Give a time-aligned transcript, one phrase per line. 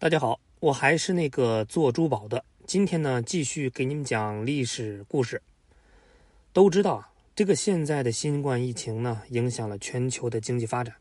[0.00, 2.44] 大家好，我还是那个做珠宝的。
[2.68, 5.42] 今天呢，继续给你们讲历史故事。
[6.52, 10.94] 都知道啊，这个现在的新冠疫情呢，影响了全球的经济发展，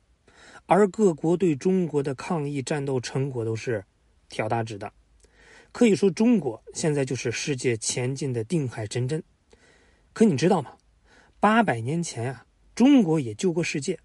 [0.66, 3.86] 而各国对中国的抗疫战斗成果都是
[4.30, 4.92] 挑大指的。
[5.72, 9.24] 可以说，中国现在就是世界前进的定海神针。
[10.12, 10.74] 可你知道吗？
[11.40, 14.00] 八百年前呀，中国也救过世界。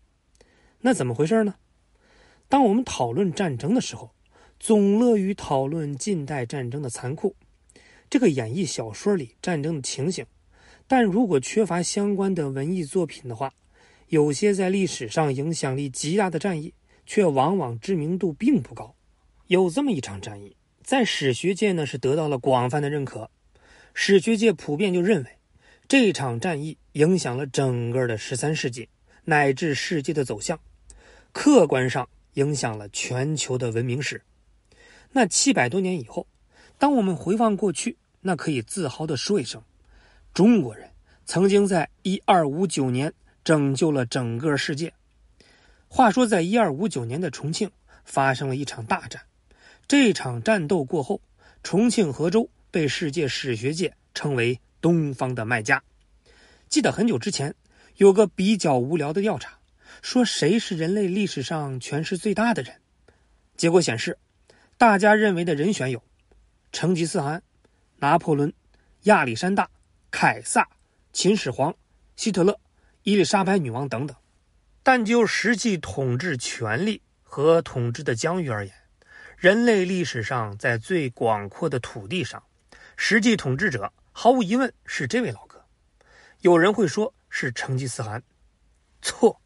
[0.83, 1.55] 那怎么回事呢？
[2.51, 4.11] 当我们讨论战争的时候，
[4.63, 7.35] 总乐于讨论近代战争的残酷，
[8.09, 10.25] 这个演绎小说里战争的情形。
[10.87, 13.53] 但如果缺乏相关的文艺作品的话，
[14.07, 16.73] 有些在历史上影响力极大的战役，
[17.05, 18.95] 却往往知名度并不高。
[19.49, 20.55] 有这么一场战役，
[20.85, 23.29] 在史学界呢是得到了广泛的认可，
[23.95, 25.31] 史学界普遍就认为，
[25.89, 28.89] 这场战役影响了整个的十三世纪
[29.25, 30.61] 乃至世界的走向，
[31.33, 34.23] 客观上影响了全球的文明史。
[35.15, 36.27] 那七百多年以后，
[36.79, 39.63] 当我们回望过去，那可以自豪地说一声：
[40.33, 40.89] 中国人
[41.27, 43.13] 曾经在一二五九年
[43.45, 44.93] 拯救了整个世界。
[45.87, 47.71] 话说，在一二五九年的重庆
[48.05, 49.21] 发生了一场大战，
[49.87, 51.21] 这场战斗过后，
[51.63, 55.83] 重庆河州被世界史学界称为“东方的麦加”。
[56.71, 57.55] 记得很久之前
[57.97, 59.59] 有个比较无聊的调查，
[60.01, 62.75] 说谁是人类历史上权势最大的人，
[63.59, 64.17] 结果显示。
[64.83, 66.03] 大家认为的人选有
[66.73, 67.41] 成吉思汗、
[67.99, 68.53] 拿破仑、
[69.03, 69.71] 亚历山大、
[70.11, 70.69] 凯撒、
[71.13, 71.73] 秦始皇、
[72.17, 72.59] 希特勒、
[73.05, 74.17] 伊丽莎白女王等等，
[74.83, 78.75] 但就实际统治权力和统治的疆域而言，
[79.37, 82.43] 人类历史上在最广阔的土地上，
[82.97, 85.65] 实际统治者毫无疑问是这位老哥。
[86.41, 88.21] 有人会说是成吉思汗，
[89.01, 89.41] 错，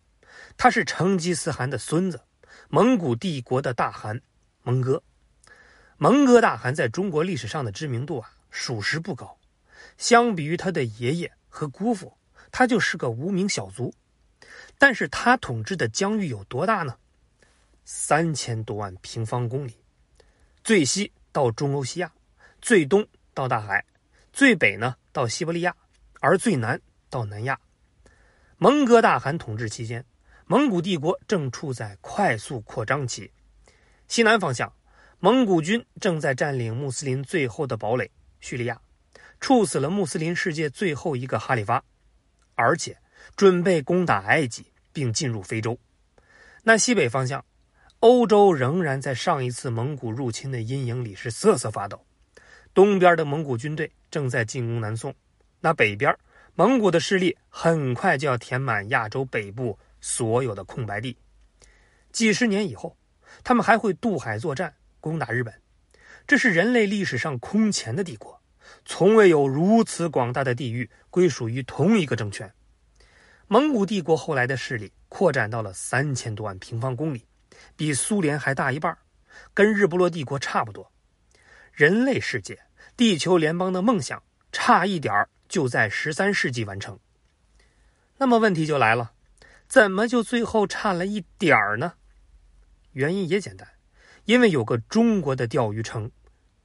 [0.57, 2.23] 他是成吉思汗的孙子，
[2.71, 4.19] 蒙古帝国的大汗
[4.63, 5.03] 蒙哥。
[5.99, 9.39] 蒙哥大汗在中国历史上的知名度啊，属实不高。
[9.97, 12.17] 相比于他的爷爷和姑父，
[12.53, 13.95] 他就是个无名小卒。
[14.77, 16.99] 但是他统治的疆域有多大呢？
[17.87, 19.75] 三千多万平方公里，
[20.63, 22.13] 最西到中欧西亚，
[22.61, 23.83] 最东到大海，
[24.35, 25.75] 最北呢到西伯利亚，
[26.21, 26.79] 而最南
[27.09, 27.59] 到南亚。
[28.59, 30.05] 蒙哥大汗统治期间，
[30.47, 33.33] 蒙古帝国正处在快速扩张期，
[34.09, 34.71] 西南方向。
[35.27, 38.81] 蒙古军正在占领穆斯林最后的堡垒叙利亚，
[39.41, 41.83] 处死了穆斯林世界最后一个哈里发，
[42.55, 42.97] 而且
[43.35, 45.77] 准备攻打埃及并进入非洲。
[46.63, 47.45] 那西北方向，
[47.99, 52.01] 欧洲仍然在上一次蒙古入侵的阴影里是瑟瑟发抖。
[52.73, 55.13] 东边的蒙古军队正在进攻南宋，
[55.59, 56.17] 那北边
[56.55, 61.17] 蒙古的势力很快就要填满亚洲北部所有的空白地。
[62.13, 62.97] 几十年以后，
[63.43, 64.73] 他们还会渡海作战。
[65.07, 65.55] 攻打日本，
[66.27, 68.43] 这是人类历史上空前的帝国，
[68.85, 72.53] 从未有如此广大的地域归属于同一个政权。
[73.47, 77.25] 蒙古帝国后来的势力扩展到了三千多万平方公里，
[77.77, 78.99] 比苏联还大一半，
[79.55, 80.91] 跟日不落帝国差不多。
[81.73, 82.59] 人类世界、
[82.97, 86.99] 地球联邦的梦想差一点儿就在十三世纪完成。
[88.17, 89.13] 那么问题就来了，
[89.69, 91.93] 怎么就最后差了一点儿呢？
[92.91, 93.76] 原因也简单。
[94.27, 96.11] 因为有个中国的钓鱼城，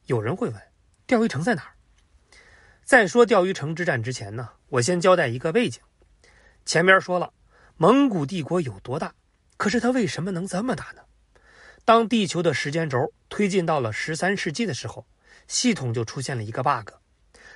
[0.07, 0.61] 有人会问，
[1.05, 1.73] 钓鱼城在哪儿？
[2.83, 5.79] 在说钓鱼城之战之前呢，我先交代一个背景。
[6.66, 7.31] 前边说了，
[7.77, 9.13] 蒙古帝国有多大，
[9.57, 11.03] 可是它为什么能这么大呢？
[11.85, 15.05] 当地球的时间轴推进到了十三世纪的时候，
[15.47, 16.89] 系统就出现了一个 bug，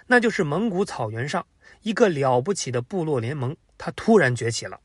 [0.06, 1.48] 那就是蒙古草原上
[1.82, 4.80] 一个了不起的部落联盟，它突然崛起了。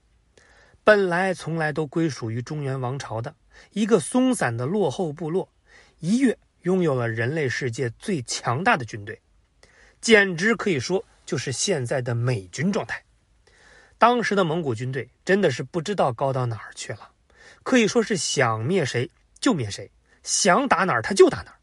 [0.82, 3.34] 本来从来都归属于中原王朝的。
[3.72, 5.48] 一个松散的落后部落，
[5.98, 9.20] 一跃拥有了人类世界最强大的军队，
[10.00, 13.02] 简直可以说就是现在的美军状态。
[13.98, 17.10] 当时的蒙古军队真的是不知道高到哪儿去了，
[17.62, 19.90] 可以说是想灭谁就灭谁，
[20.22, 21.56] 想打哪儿他就打哪儿。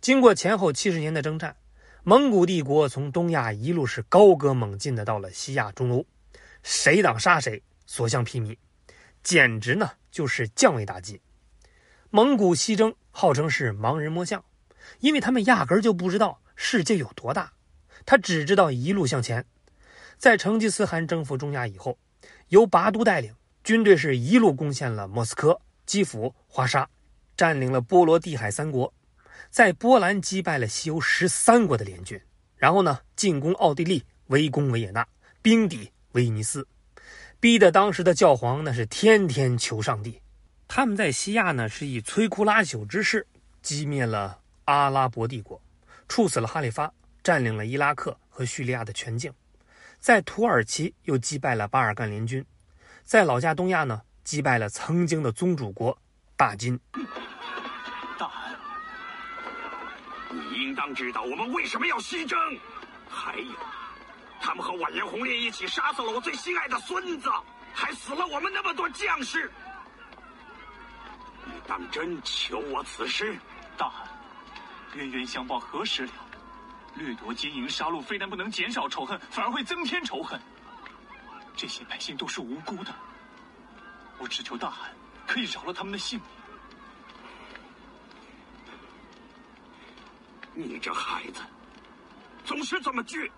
[0.00, 1.56] 经过前后七十年的征战，
[2.02, 6.04] 蒙古帝国从东亚一路是高歌猛进的到了西亚、中欧，
[6.64, 8.56] 谁挡杀谁，所向披靡，
[9.22, 9.92] 简直呢。
[10.12, 11.20] 就是降维打击，
[12.10, 14.44] 蒙古西征号称是盲人摸象，
[15.00, 17.54] 因为他们压根儿就不知道世界有多大，
[18.04, 19.44] 他只知道一路向前。
[20.18, 21.98] 在成吉思汗征服中亚以后，
[22.48, 26.88] 由拔都带领军队是一路攻陷了莫斯科、基辅、华沙，
[27.36, 28.92] 占领了波罗的海三国，
[29.50, 32.20] 在波兰击败了西欧十三国的联军，
[32.54, 35.08] 然后呢进攻奥地利，围攻维也纳，
[35.40, 36.68] 兵抵威尼斯。
[37.42, 40.22] 逼得当时的教皇那是天天求上帝。
[40.68, 43.26] 他们在西亚呢是以摧枯拉朽之势
[43.62, 45.60] 击灭了阿拉伯帝国，
[46.06, 49.34] 处死了哈里发，占领了伊拉克和叙利亚的全境，
[49.98, 52.46] 在土耳其又击败了巴尔干联军，
[53.02, 55.98] 在老家东亚呢，击败了曾经的宗主国
[56.36, 56.78] 大金。
[58.16, 58.56] 大汗，
[60.30, 62.38] 你应当知道我们为什么要西征。
[63.08, 63.52] 还有，
[64.42, 67.30] 他们和完颜红烈一起杀死了我最心爱的孙子，
[67.72, 69.48] 还死了我们那么多将士。
[71.44, 73.38] 你当真求我此事？
[73.78, 74.08] 大汗，
[74.94, 76.12] 冤冤相报何时了？
[76.96, 80.38] 掠夺金银杀戮，非但不能减少仇恨，反而会增添仇恨。
[81.56, 82.92] 这些百姓都是无辜的，
[84.18, 84.90] 我只求大汗
[85.26, 86.20] 可以饶了他们的性
[90.54, 90.66] 命。
[90.66, 91.40] 你这孩子，
[92.44, 93.30] 总是这么倔，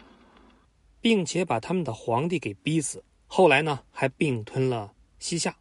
[1.04, 3.04] 并且把他们的皇帝给逼死。
[3.26, 5.54] 后来呢，还并吞了西夏，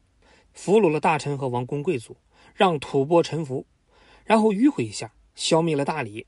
[0.54, 2.16] 俘虏了大臣和王公贵族，
[2.56, 3.66] 让吐蕃臣服，
[4.24, 6.26] 然后迂回一下，消灭了大理。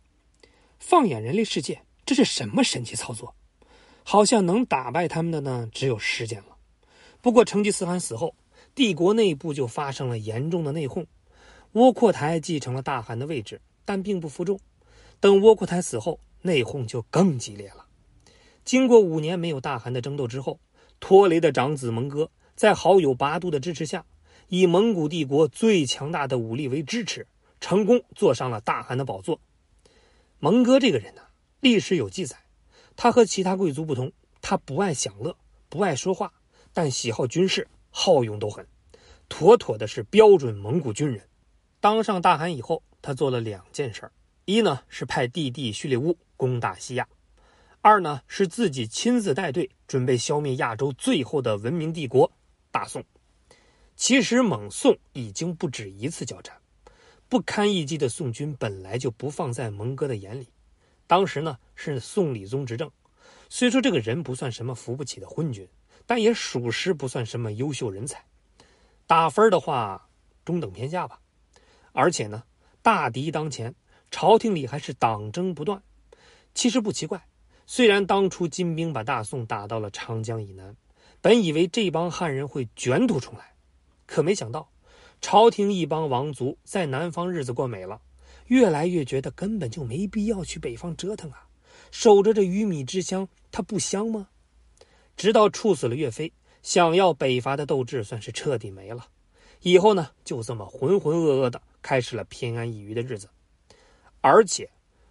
[0.79, 3.33] 放眼人类世界，这是什么神奇操作？
[4.03, 6.57] 好像能打败他们的呢，只有时间了。
[7.21, 8.35] 不过成吉思汗死后，
[8.75, 11.05] 帝国内部就发生了严重的内讧。
[11.71, 14.59] 窝阔台继承了大汗的位置，但并不服众。
[15.21, 17.84] 等窝阔台死后，内讧就更激烈了。
[18.65, 20.59] 经过五年没有大汗的争斗之后，
[20.99, 24.03] 拖雷的长子蒙哥在好友拔都的支持下，
[24.47, 27.27] 以蒙古帝国最强大的武力为支持，
[27.61, 29.39] 成功坐上了大汗的宝座。
[30.39, 31.21] 蒙哥这个人呢，
[31.59, 32.37] 历史有记载，
[32.95, 35.37] 他和其他贵族不同，他不爱享乐，
[35.69, 36.33] 不爱说话，
[36.73, 38.65] 但喜好军事，好勇斗狠，
[39.29, 41.21] 妥妥的是标准蒙古军人。
[41.79, 44.09] 当上大汗以后，他做了两件事。
[44.45, 47.07] 一呢是派弟弟叙利乌攻打西亚，
[47.87, 52.31] 二呢是自己亲自带队准备消灭亚洲最后的文明帝国
[52.71, 53.05] 大宋。
[53.95, 56.57] 其实蒙宋已经不止一次交战，
[57.29, 60.49] 不堪一击的宋军本来就不放在蒙哥的眼里。
[61.05, 62.89] 当时呢是宋理宗执政，
[63.49, 65.69] 虽说这个人不算什么扶不起的昏君，
[66.07, 68.25] 但也属实不算什么优秀人才。
[69.05, 70.09] 打分的话，
[70.43, 71.19] 中等偏下吧。
[71.91, 72.45] 而且呢，
[72.81, 73.75] 大敌当前。
[74.09, 75.83] 朝廷里还是党争不断，
[76.55, 77.27] 其实不奇怪。
[77.67, 80.75] 虽然当初金兵把大宋打到了长江以南，
[81.19, 83.53] 本以为这帮汉人会卷土重来，
[84.05, 84.69] 可没想到，
[85.19, 88.01] 朝廷一帮王族在南方日子过美了，
[88.47, 91.47] 越来越觉得根本就没必要去北方折腾啊，
[91.89, 94.27] 守着这鱼米之乡，它不香吗？
[95.17, 99.07] 直到处死了岳飞，想要北伐的斗志算是彻底没了。
[99.61, 103.27] 以后呢，就这么浑浑噩噩的开始了偏安一隅的日子。
[104.21, 104.69] 而且，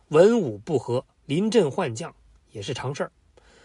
[0.09, 2.15] 文武不和、临阵换将
[2.55, 3.11] 也是常事儿，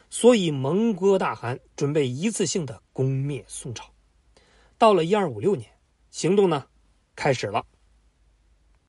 [0.10, 3.86] 所以蒙哥大汗准备一次性的攻灭宋朝。
[4.80, 5.70] 到了一二五六年，
[6.10, 6.66] 行动呢
[7.16, 7.64] 开始了。